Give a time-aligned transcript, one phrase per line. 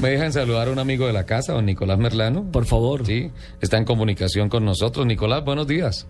[0.00, 2.50] ¿Me dejan saludar a un amigo de la casa, don Nicolás Merlano?
[2.52, 3.06] Por favor.
[3.06, 5.06] Sí, está en comunicación con nosotros.
[5.06, 6.06] Nicolás, buenos días.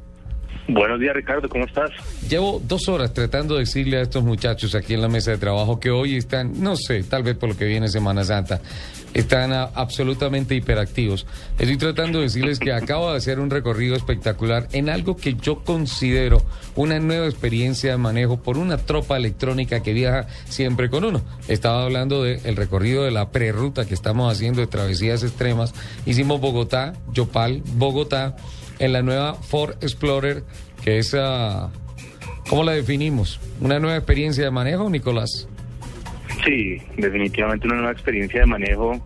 [0.68, 1.90] Buenos días, Ricardo, ¿cómo estás?
[2.28, 5.78] Llevo dos horas tratando de decirle a estos muchachos aquí en la mesa de trabajo
[5.78, 8.60] que hoy están, no sé, tal vez por lo que viene Semana Santa,
[9.16, 11.26] están absolutamente hiperactivos.
[11.58, 15.64] Estoy tratando de decirles que acabo de hacer un recorrido espectacular en algo que yo
[15.64, 16.42] considero
[16.74, 21.22] una nueva experiencia de manejo por una tropa electrónica que viaja siempre con uno.
[21.48, 25.72] Estaba hablando del recorrido de la prerruta que estamos haciendo de travesías extremas.
[26.04, 28.36] Hicimos Bogotá, Yopal, Bogotá,
[28.78, 30.44] en la nueva Ford Explorer,
[30.84, 31.70] que es, ah,
[32.50, 33.40] ¿cómo la definimos?
[33.62, 35.48] ¿Una nueva experiencia de manejo, Nicolás?
[36.46, 39.04] Sí, definitivamente una nueva experiencia de manejo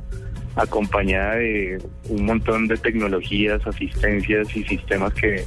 [0.57, 1.79] acompañada de
[2.11, 5.45] un montón de tecnologías, asistencias y sistemas que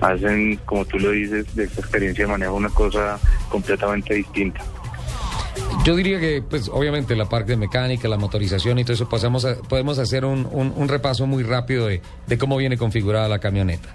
[0.00, 4.60] hacen, como tú lo dices, de esta experiencia de manejo una cosa completamente distinta.
[5.84, 9.44] Yo diría que, pues, obviamente la parte de mecánica, la motorización y todo eso, pasamos
[9.44, 13.38] a- podemos hacer un, un- un repaso muy rápido de, de cómo viene configurada la
[13.38, 13.88] camioneta.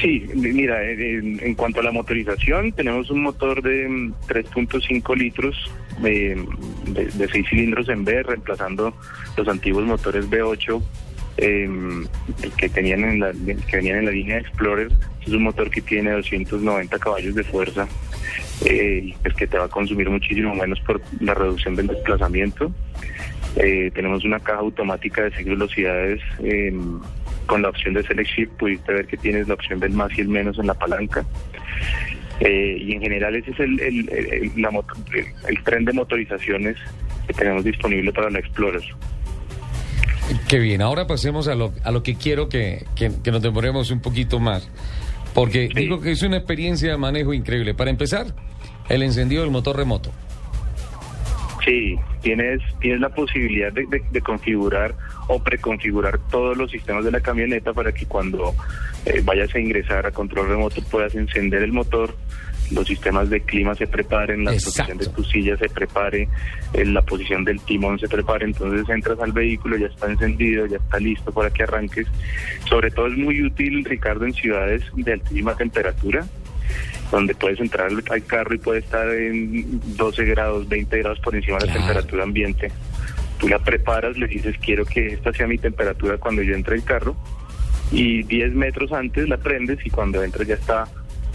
[0.00, 5.56] Sí, mira, en, en cuanto a la motorización, tenemos un motor de mm, 3.5 litros
[6.00, 6.44] de,
[6.86, 8.94] de, 6 cilindros en B, reemplazando
[9.36, 10.82] los antiguos motores V8
[11.38, 11.68] eh,
[12.56, 14.90] que tenían en la, que venían en la línea Explorer.
[15.26, 17.88] Es un motor que tiene 290 caballos de fuerza,
[18.64, 22.72] eh, pues que te va a consumir muchísimo menos por la reducción del desplazamiento.
[23.56, 26.74] Eh, tenemos una caja automática de seis velocidades eh,
[27.46, 28.52] con la opción de Select Shift.
[28.52, 31.24] Pudiste ver que tienes la opción del más y el menos en la palanca.
[32.40, 34.94] Eh, y en general ese es el, el, el- la moto-
[35.48, 36.76] el- tren de motorizaciones
[37.26, 38.82] que tenemos disponible para la Explorer.
[40.48, 43.90] Qué bien, ahora pasemos a lo, a lo que quiero que, que- que nos demoremos
[43.90, 44.68] un poquito más.
[45.34, 45.80] Porque Sí.
[45.80, 47.74] digo que es una experiencia de manejo increíble.
[47.74, 48.26] Para empezar,
[48.88, 50.10] el encendido del motor remoto.
[51.64, 54.94] Sí, tienes, tienes la posibilidad de, de- de configurar
[55.28, 58.54] o preconfigurar todos los sistemas de la camioneta para que cuando
[59.04, 62.16] eh, vayas a ingresar a control remoto puedas encender el motor,
[62.70, 66.28] los sistemas de clima se preparen, la posición de tu silla se prepare,
[66.72, 70.76] eh, la posición del timón se prepare, entonces entras al vehículo, ya está encendido, ya
[70.76, 72.06] está listo para que arranques.
[72.68, 76.26] Sobre todo es muy útil, Ricardo, en ciudades de altísima temperatura
[77.10, 81.58] donde puedes entrar al, carro y puede estar en 12 grados, 20 grados por encima
[81.58, 82.72] de la temperatura ambiente.
[83.38, 86.84] Tú la preparas, le dices, quiero que esta sea mi temperatura cuando yo entre al
[86.84, 87.16] carro,
[87.92, 90.88] y 10 metros antes la prendes y cuando entras ya está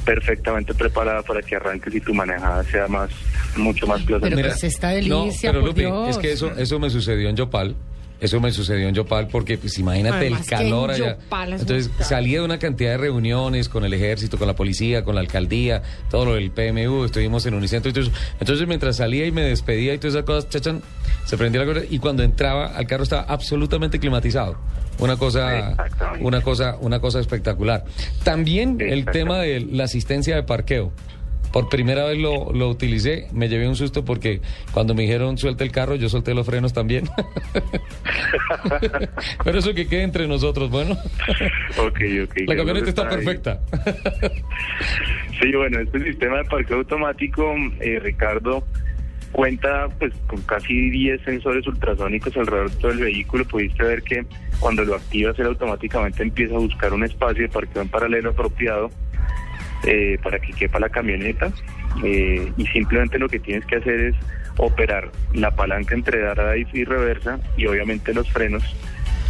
[0.05, 3.09] perfectamente preparada para que arranques y tu manejada sea más
[3.57, 4.49] mucho más Pero placentera.
[4.49, 6.09] pues esta delicia, no, pero por Lupi, Dios.
[6.09, 7.75] es que eso, eso me sucedió en Yopal.
[8.21, 11.17] Eso me sucedió en Yopal porque, pues imagínate Además el calor allá.
[11.17, 15.03] Yopal es Entonces salí de una cantidad de reuniones con el ejército, con la policía,
[15.03, 18.13] con la alcaldía, todo lo del PMU, estuvimos en Unicentro y todo eso.
[18.39, 20.83] Entonces mientras salía y me despedía y todas esas cosas, chachan,
[21.25, 24.55] se prendía la cosa y cuando entraba al carro estaba absolutamente climatizado.
[24.99, 25.75] Una cosa,
[26.19, 27.85] una cosa, una cosa espectacular.
[28.23, 30.91] También el tema de la asistencia de parqueo.
[31.51, 34.41] Por primera vez lo, lo utilicé, me llevé un susto porque
[34.71, 37.09] cuando me dijeron suelte el carro, yo solté los frenos también.
[39.43, 40.97] Pero eso que quede entre nosotros, bueno.
[41.77, 42.35] Ok, ok.
[42.47, 43.15] La camioneta está ahí.
[43.15, 43.61] perfecta.
[45.41, 48.63] Sí, bueno, este sistema de parqueo automático, eh, Ricardo,
[49.31, 53.45] cuenta pues con casi 10 sensores ultrasónicos alrededor de todo el vehículo.
[53.45, 54.23] Pudiste ver que
[54.59, 58.91] cuando lo activas, él automáticamente empieza a buscar un espacio de parqueo en paralelo apropiado
[59.85, 61.51] eh, para que quepa la camioneta.
[62.03, 64.15] Eh, y simplemente lo que tienes que hacer es
[64.57, 68.63] operar la palanca entre drive y reversa y obviamente los frenos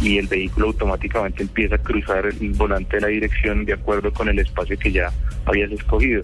[0.02, 4.28] y el vehículo automáticamente empieza a cruzar el volante de la dirección de acuerdo con
[4.28, 5.12] el espacio que ya
[5.44, 6.22] habías escogido.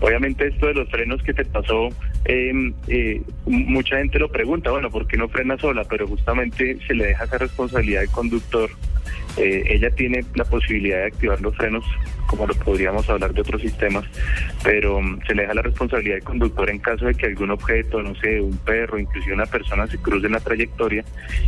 [0.00, 1.88] Obviamente esto de los frenos que te pasó,
[2.26, 2.52] eh,
[2.88, 5.84] eh, mucha gente lo pregunta, bueno, ¿por qué no frena sola?
[5.88, 8.70] Pero justamente se le deja esa responsabilidad al conductor.
[9.36, 11.84] Eh, ella tiene la posibilidad de activar los frenos,
[12.26, 14.04] como lo podríamos hablar de otros sistemas,
[14.64, 18.02] pero mm, se le deja la responsabilidad al conductor en caso de que algún objeto,
[18.02, 21.04] no sé, un perro, inclusive una persona se cruce en la trayectoria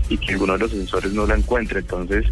[0.08, 1.80] y que alguno de los sensores no la encuentre.
[1.80, 2.26] Entonces,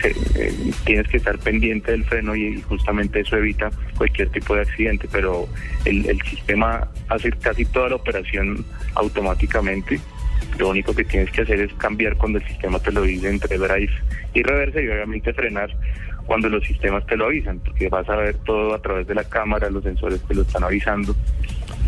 [0.00, 0.54] se- eh,
[0.84, 5.08] tienes que estar pendiente del freno y, y justamente eso evita cualquier tipo de accidente,
[5.10, 5.48] pero
[5.84, 8.64] el, el sistema hace casi toda la operación
[8.94, 10.00] automáticamente.
[10.58, 13.56] Lo único que tienes que hacer es cambiar cuando el sistema te lo dice entre
[13.58, 13.92] drive
[14.34, 15.70] y reversa y obviamente frenar
[16.26, 19.24] cuando los sistemas te lo avisan, porque vas a ver todo a través de la
[19.24, 21.14] cámara, los sensores te lo están avisando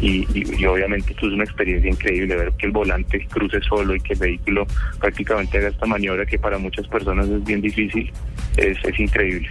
[0.01, 3.95] y, y- y obviamente esto es una experiencia increíble, ver que el volante cruce solo
[3.95, 4.67] y que el vehículo
[4.99, 8.11] prácticamente haga esta maniobra que para muchas personas es bien difícil,
[8.57, 9.49] es, es increíble.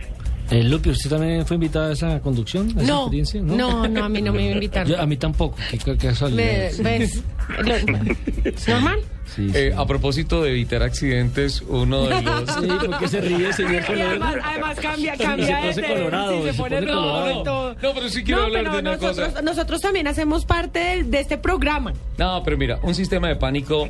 [0.51, 2.68] Eh, Lupi, ¿usted también fue invitada a esa conducción?
[2.77, 3.42] ¿A esa No, experiencia?
[3.42, 4.92] no, no, a mí no me invitaron.
[4.92, 5.56] Yo- a mí tampoco.
[5.71, 6.71] Qué, qué casualidad.
[6.80, 7.24] Me- ¿Ves?
[8.68, 9.00] ¿Normal?
[9.33, 9.57] Sí, sí.
[9.57, 12.50] Eh, a propósito de evitar accidentes, uno de los...
[12.59, 14.06] Sí, ¿por qué se ríe, señor Y Soler?
[14.07, 17.42] además, además cambia, Se cambia pone de- colorado, sí, se, se pone pone rojo colorado.
[17.42, 17.74] y todo.
[17.81, 19.42] No, pero sí quiero No, hablar de una nosotros, cosa.
[19.42, 21.94] nosotros también hacemos parte de, de este programa.
[22.18, 23.88] No, pero mira, un sistema de pánico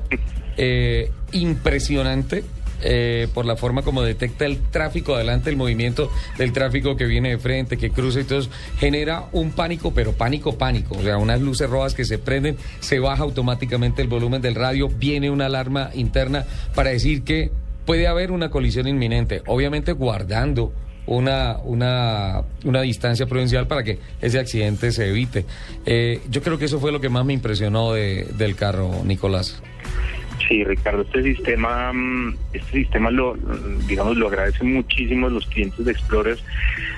[0.58, 2.44] eh, impresionante
[2.84, 7.30] eh, por la forma como detecta el tráfico adelante, el movimiento del tráfico que viene
[7.30, 8.50] de frente, que cruza y todo eso,
[8.80, 10.96] genera un pánico, pero pánico, pánico.
[10.98, 14.88] O sea, unas luces rojas que se prenden, se baja automáticamente el volumen del radio,
[14.90, 16.46] viene una alarma interna
[16.76, 17.52] para decir que
[17.86, 20.72] puede haber una colisión inminente, obviamente guardando
[21.08, 25.46] una, una, una distancia prudencial para que ese accidente se evite.
[25.86, 29.62] Eh, yo creo que eso fue lo que más me impresionó de- del carro, Nicolás.
[30.52, 35.86] Sí, Ricardo, este sistema, mm, este sistema lo, mm, digamos, lo agradecen muchísimo los clientes
[35.86, 36.38] de Explorer.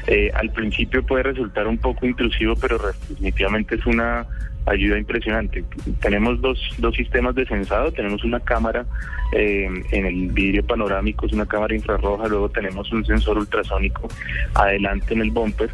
[0.07, 4.25] Eh, al principio puede resultar un poco intrusivo, pero definitivamente es una
[4.65, 5.63] ayuda impresionante.
[6.01, 8.87] Tenemos dos, dos sistemas de sensado, tenemos una cámara
[9.33, 14.07] eh, en el vidrio panorámico, es una cámara infrarroja, luego tenemos un sensor ultrasónico
[14.55, 15.69] adelante en el bumper.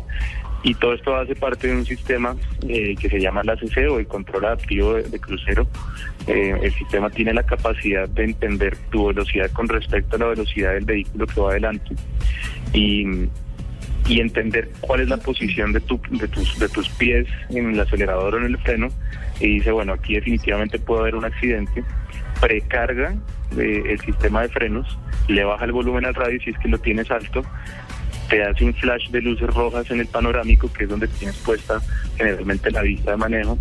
[0.61, 2.35] Y todo esto hace parte de un sistema
[2.67, 5.67] eh, que se llama la CC o el control adaptivo de, crucero.
[6.27, 10.73] Eh, el sistema tiene la capacidad de entender tu velocidad con respecto a la velocidad
[10.73, 11.95] del vehículo que va adelante
[12.73, 13.05] y,
[14.07, 17.79] y entender cuál es la posición de, tu, de, tus, de tus pies en el
[17.79, 18.89] acelerador o en el freno.
[19.39, 21.83] Y dice, bueno, aquí definitivamente puede haber un accidente.
[22.41, 23.15] Precarga
[23.57, 24.97] eh, el sistema de frenos,
[25.29, 27.43] le baja el volumen al radio si es que lo tienes alto
[28.29, 31.81] te hace un flash de luces rojas en el panorámico, que es donde tienes puesta
[32.15, 33.57] generalmente la vista de manejo,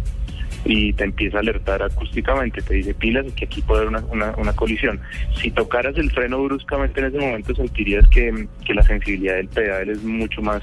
[0.65, 4.37] y te empieza a alertar acústicamente, te dice pilas que aquí puede haber una, una,
[4.37, 5.00] una colisión.
[5.41, 9.88] Si tocaras el freno bruscamente en ese momento sentirías que, que la sensibilidad del pedal
[9.88, 10.62] es mucho más,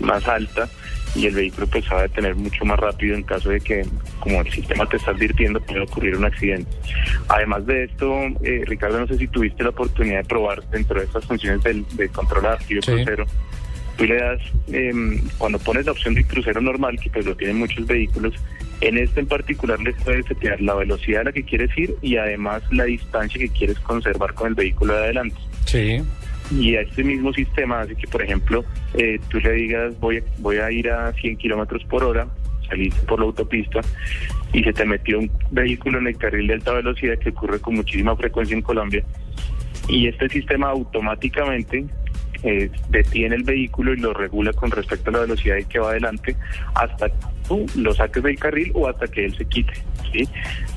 [0.00, 0.68] más alta
[1.16, 3.84] y el vehículo pues sabe detener mucho más rápido en caso de que,
[4.20, 6.70] como el sistema te está advirtiendo, puede ocurrir un accidente.
[7.28, 11.06] Además de esto, eh, Ricardo, no sé si tuviste la oportunidad de probar dentro de
[11.06, 12.76] estas funciones del, de control Sí.
[12.80, 13.24] crucero.
[13.96, 17.56] Tú le das, em, cuando pones la opción de crucero normal, que pues lo tienen
[17.58, 18.34] muchos vehículos,
[18.82, 22.16] en este en particular le puedes setear la velocidad a la que quieres ir y
[22.18, 26.02] además la distancia que quieres conservar con el vehículo de adelante Sí.
[26.50, 28.64] Y a este mismo sistema hace que, por ejemplo,
[28.94, 32.26] eh, tú le digas voy a, voy a ir a 100 kilómetros por hora,
[32.68, 33.80] saliste por la autopista
[34.52, 37.74] y se te metió un vehículo en el carril de alta velocidad que ocurre con
[37.74, 39.04] muchísima frecuencia en Colombia
[39.88, 41.86] y este sistema automáticamente
[42.42, 46.36] eh, detiene el vehículo y lo regula con respecto a la velocidad que va adelante
[46.74, 49.72] hasta que tú lo saques del carril o hasta que él se quite.
[50.12, 50.28] ¿sí?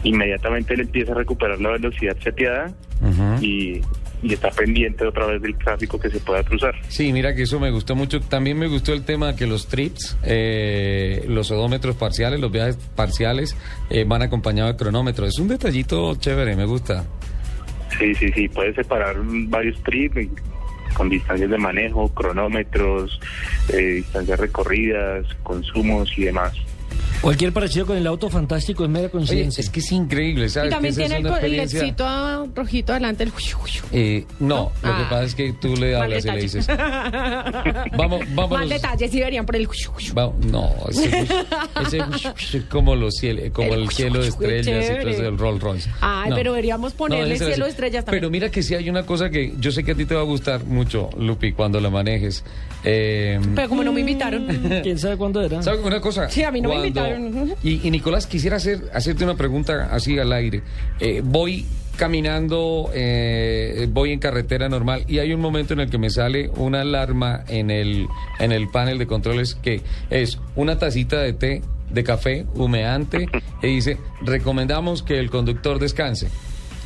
[0.03, 2.71] Inmediatamente él empieza a recuperar la velocidad seteada
[3.41, 3.81] y,
[4.21, 6.75] y está pendiente otra vez del tráfico que se pueda cruzar.
[6.89, 8.19] Sí, mira que eso me gustó mucho.
[8.19, 13.55] También me gustó el tema que los trips, eh, los odómetros parciales, los viajes parciales
[13.89, 15.25] eh, van acompañados de cronómetro.
[15.25, 17.05] Es un detallito chévere, me gusta.
[17.97, 20.29] Sí, sí, sí, puedes separar varios trips y-
[20.93, 23.19] con distancias de manejo, cronómetros,
[23.71, 26.53] eh, distancias recorridas, consumos y demás.
[27.21, 29.61] Cualquier parecido con el auto fantástico es mera coincidencia.
[29.61, 30.69] es que es increíble, ¿sabes?
[30.69, 31.31] Y también tiene el, el
[31.99, 33.23] ah, rojito adelante.
[33.23, 33.31] El...
[33.91, 35.07] Eh, no, lo que Ah.
[35.09, 36.67] pasa es que tú le hablas y le dices,
[37.97, 38.51] vamos, vamos.
[38.51, 39.67] Más detalles sí verían por el...
[40.17, 41.27] Va- no, ese,
[41.85, 45.37] ese es como los ciel- como el, El cielo de estrellas y todo eso del
[45.37, 45.89] Rolls Royce.
[46.01, 46.35] Ay, No.
[46.35, 48.21] pero deberíamos ponerle ser cielo de estrellas también.
[48.21, 50.21] Pero mira que sí hay una cosa que yo sé que a ti te va
[50.21, 52.43] a gustar mucho, Lupi, cuando la manejes.
[52.85, 54.47] Eh, Pero como no me invitaron.
[54.83, 55.61] ¿Quién sabe cuándo era?
[55.61, 56.29] ¿Sabes una cosa?
[56.29, 56.99] Sí, a mí no me Cuando-
[57.63, 60.61] Y, y Nicolás, quisiera hacer, hacerte una pregunta así al aire.
[60.99, 61.65] Eh, voy
[61.99, 66.49] caminando, eh, voy en carretera normal y hay un momento en el que me sale
[66.55, 68.07] una alarma en el,
[68.39, 73.27] en el panel de controles que es una tacita de té de café humeante
[73.61, 76.29] y dice, recomendamos que el conductor descanse.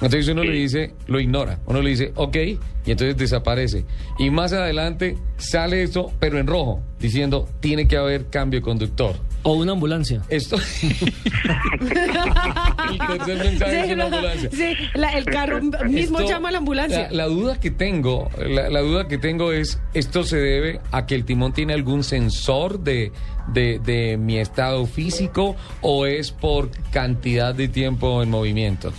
[0.02, 3.86] Entonces uno le dice, lo ignora, uno le dice, ok, y entonces desaparece.
[4.18, 9.16] Y más adelante sale esto, pero en rojo, diciendo, tiene que haber cambio de conductor.
[9.46, 10.22] O una ambulancia.
[10.30, 10.56] Esto.
[11.82, 14.50] el tercer mensaje es Sí, una no, ambulancia.
[14.52, 17.08] sí, la- el carro mismo Esto- llama a la ambulancia.
[17.12, 21.06] La, la duda que tengo, la, la duda que tengo es, ¿esto se debe a
[21.06, 23.12] que el timón tiene algún sensor de,
[23.50, 28.94] de, de mi estado físico o es por cantidad de tiempo en movimiento?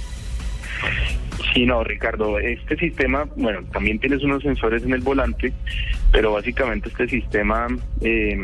[1.55, 5.53] Sí, no, Ricardo, este sistema, bueno, también tienes unos sensores en el volante,
[6.11, 7.69] pero básicamente este sistema
[8.01, 8.37] eh,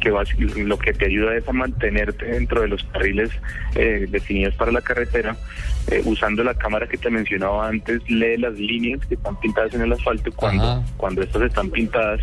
[0.00, 3.30] que bas- lo que te ayuda es a mantenerte dentro de los carriles
[3.74, 5.36] eh, definidos para la carretera,
[5.90, 9.82] eh, usando la cámara que te mencionaba antes, lee las líneas que están pintadas en
[9.82, 10.82] el asfalto cuando, Ajá.
[10.96, 12.20] cuando estas están pintadas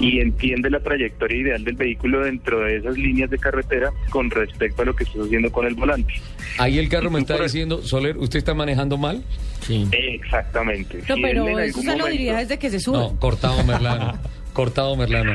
[0.00, 4.82] y entiende la trayectoria ideal del vehículo dentro de esas líneas de carretera con respecto
[4.82, 6.14] a lo que estás haciendo con el volante.
[6.58, 9.24] Ahí el carro me está diciendo, Soler, ¿usted está manejando mal?
[9.60, 9.88] Sí.
[9.92, 10.98] Exactamente.
[11.08, 12.96] No, Si pero en eso se lo momento- diría desde que se sube.
[12.98, 14.18] No, cortado Merlano.
[14.58, 15.34] Cortado Merlano.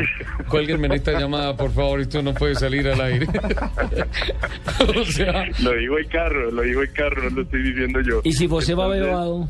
[0.49, 3.25] Cuélguenme en esta llamada, por favor, esto no puede salir al aire.
[4.99, 8.19] o sea, Lo digo el carro, lo digo el carro, no lo estoy diciendo yo.
[8.25, 9.49] ¿Y si José va Entonces, bebado?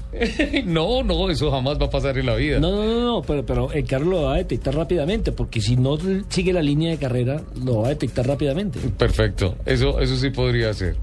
[0.65, 2.59] no, no, eso jamás va a pasar en la vida.
[2.59, 5.75] No, no, no, no, pero, pero el carro lo va a detectar rápidamente, porque si
[5.75, 5.97] no
[6.29, 8.77] sigue la línea de carrera, lo va a detectar rápidamente.
[8.95, 10.97] Perfecto, eso, eso sí podría ser.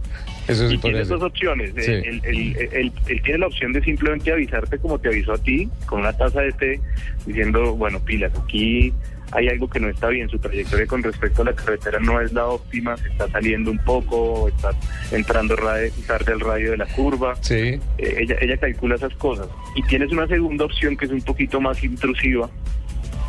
[0.50, 1.72] Eso sí Y tiene dos opciones.
[1.76, 1.90] Sí.
[1.90, 5.38] Eh, Él, él- él- él tiene la opción de simplemente avisarte como te avisó a
[5.38, 6.80] ti, con una taza de té,
[7.26, 8.92] diciendo, bueno, pilas, aquí
[9.32, 12.32] hay algo que no está bien, su trayectoria con respecto a la carretera no es
[12.32, 14.70] la óptima, se está saliendo un poco, está
[15.12, 17.36] entrando radio, tarde al radio de la curva.
[17.40, 19.46] Sí, Eh, ella, ella calcula esas cosas.
[19.76, 22.50] Y tienes una segunda opción que es un poquito más intrusiva,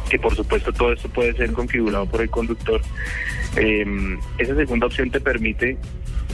[0.09, 2.81] que por supuesto todo esto puede ser configurado por el conductor.
[3.57, 3.85] Eh,
[4.39, 5.77] esa segunda opción te permite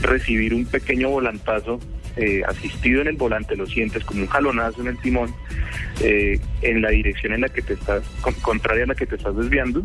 [0.02, 1.80] recibir un pequeño volantazo
[2.16, 5.32] eh, asistido en el volante, lo sientes como un jalonazo en el timón,
[6.00, 9.14] eh, en la dirección en la que te estás, con- contraria a la que te
[9.16, 9.84] estás desviando.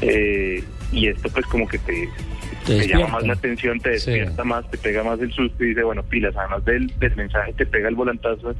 [0.00, 2.08] Eh, y esto pues como que te,
[2.66, 4.10] Te te llama más la atención, te Sí.
[4.10, 7.52] despierta más, te pega más el susto y dice, bueno, pilas, además del, del mensaje
[7.54, 8.54] te pega el volantazo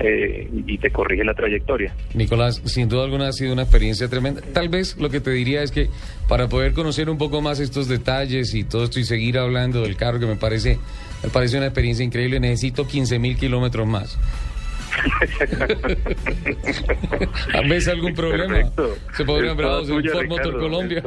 [0.00, 1.94] eh, y te corrige la trayectoria.
[2.14, 4.42] Nicolás, sin duda alguna ha sido una experiencia tremenda.
[4.52, 5.88] Tal vez lo que te diría es que
[6.28, 9.96] para poder conocer un poco más estos detalles y todo esto y seguir hablando del
[9.96, 10.78] carro que me parece,
[11.22, 14.18] me parece una experiencia increíble, necesito 15 mil kilómetros más.
[17.68, 18.54] ¿Ves algún problema?
[18.54, 18.96] Perfecto.
[19.16, 21.02] ¿Se podrían bravos en Ford Motor Colombia?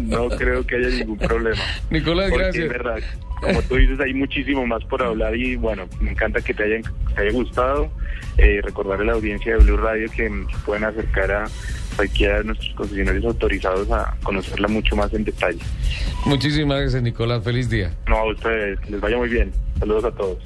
[0.00, 1.60] No creo que haya ningún problema.
[1.90, 2.64] Nicolás, Porque, gracias.
[2.64, 2.98] es verdad,
[3.40, 6.82] como tú dices, hay muchísimo más por hablar y bueno, me encanta que te, hayan,
[7.14, 7.90] te haya gustado.
[8.36, 11.44] Eh, recordar a la audiencia de Blue Radio que mm, pueden acercar a
[11.94, 15.60] cualquiera de nuestros concesionarios autorizados a conocerla mucho más en detalle.
[16.26, 17.44] Muchísimas gracias, Nicolás.
[17.44, 17.92] Feliz día.
[18.08, 19.52] No, a ustedes, que les vaya muy bien.
[19.78, 20.38] Saludos a todos.